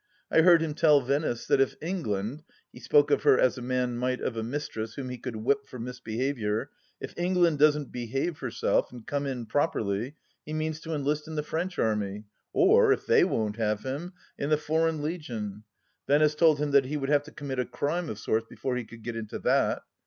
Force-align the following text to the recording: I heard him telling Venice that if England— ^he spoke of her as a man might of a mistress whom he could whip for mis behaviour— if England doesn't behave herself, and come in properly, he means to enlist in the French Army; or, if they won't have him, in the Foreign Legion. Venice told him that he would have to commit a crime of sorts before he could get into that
I 0.31 0.41
heard 0.41 0.63
him 0.63 0.73
telling 0.73 1.05
Venice 1.05 1.45
that 1.45 1.61
if 1.61 1.75
England— 1.79 2.41
^he 2.75 2.81
spoke 2.81 3.11
of 3.11 3.21
her 3.21 3.37
as 3.37 3.59
a 3.59 3.61
man 3.61 3.97
might 3.99 4.19
of 4.19 4.35
a 4.35 4.41
mistress 4.41 4.95
whom 4.95 5.09
he 5.09 5.17
could 5.19 5.35
whip 5.35 5.67
for 5.67 5.77
mis 5.77 5.99
behaviour— 5.99 6.71
if 6.99 7.13
England 7.17 7.59
doesn't 7.59 7.91
behave 7.91 8.39
herself, 8.39 8.91
and 8.91 9.05
come 9.05 9.27
in 9.27 9.45
properly, 9.45 10.15
he 10.43 10.53
means 10.53 10.79
to 10.79 10.95
enlist 10.95 11.27
in 11.27 11.35
the 11.35 11.43
French 11.43 11.77
Army; 11.77 12.23
or, 12.51 12.91
if 12.91 13.05
they 13.05 13.23
won't 13.23 13.57
have 13.57 13.81
him, 13.81 14.13
in 14.39 14.49
the 14.49 14.57
Foreign 14.57 15.03
Legion. 15.03 15.65
Venice 16.07 16.33
told 16.33 16.57
him 16.57 16.71
that 16.71 16.85
he 16.85 16.97
would 16.97 17.09
have 17.09 17.21
to 17.21 17.31
commit 17.31 17.59
a 17.59 17.65
crime 17.67 18.09
of 18.09 18.17
sorts 18.17 18.47
before 18.49 18.75
he 18.77 18.83
could 18.83 19.03
get 19.03 19.15
into 19.15 19.37
that 19.37 19.83